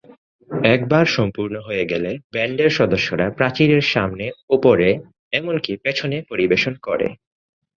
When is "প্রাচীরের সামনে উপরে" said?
3.29-4.89